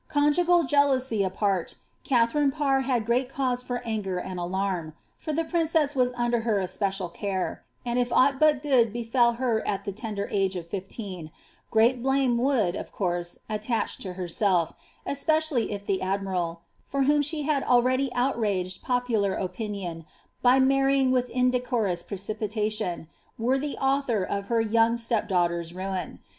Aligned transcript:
Conjugal 0.07 0.63
jealousy 0.63 1.21
apart, 1.23 1.75
Katharine 2.03 2.49
Parr 2.51 2.81
had 2.81 3.05
great 3.05 3.29
cause 3.29 3.63
md 3.63 4.35
alarm; 4.41 4.95
for 5.19 5.31
the 5.31 5.43
princess 5.43 5.95
was 5.95 6.11
under 6.15 6.41
her 6.41 6.59
especial 6.59 7.07
care, 7.07 7.63
and 7.85 7.99
»ut 7.99 8.39
good 8.63 8.91
befell 8.91 9.33
her 9.33 9.61
at 9.67 9.85
the 9.85 9.91
tender 9.91 10.27
age 10.31 10.55
of 10.55 10.65
fifteen, 10.67 11.29
^f^t 11.71 12.01
blame 12.01 12.35
course, 12.91 13.37
attach 13.47 13.99
to 13.99 14.13
herself, 14.13 14.73
especially 15.05 15.71
if 15.71 15.85
the 15.85 16.01
admiral, 16.01 16.61
for 16.83 17.03
whom 17.03 17.21
ready 17.83 18.11
outraged 18.15 18.81
popular 18.81 19.35
opinion 19.35 20.03
by 20.41 20.59
marrying 20.59 21.11
with 21.11 21.29
indecorous 21.29 22.01
3n, 22.01 23.05
were 23.37 23.59
the 23.59 23.77
author 23.77 24.23
of 24.23 24.47
her 24.47 24.61
young 24.61 24.97
step 24.97 25.27
daughter's 25.27 25.75
ruin. 25.75 26.17